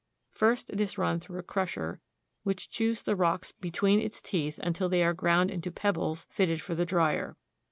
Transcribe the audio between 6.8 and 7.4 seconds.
drier.